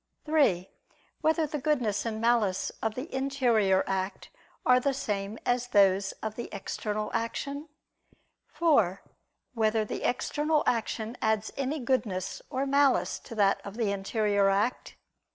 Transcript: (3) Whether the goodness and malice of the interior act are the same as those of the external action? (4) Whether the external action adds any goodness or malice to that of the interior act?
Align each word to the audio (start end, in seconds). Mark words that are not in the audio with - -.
(3) 0.25 0.67
Whether 1.21 1.45
the 1.45 1.59
goodness 1.61 2.07
and 2.07 2.19
malice 2.19 2.71
of 2.81 2.95
the 2.95 3.13
interior 3.13 3.83
act 3.85 4.31
are 4.65 4.79
the 4.79 4.95
same 4.95 5.37
as 5.45 5.67
those 5.67 6.11
of 6.23 6.33
the 6.33 6.49
external 6.51 7.11
action? 7.13 7.69
(4) 8.47 9.03
Whether 9.53 9.85
the 9.85 10.01
external 10.01 10.63
action 10.65 11.17
adds 11.21 11.53
any 11.55 11.77
goodness 11.79 12.41
or 12.49 12.65
malice 12.65 13.19
to 13.19 13.35
that 13.35 13.61
of 13.63 13.77
the 13.77 13.91
interior 13.91 14.49
act? 14.49 14.95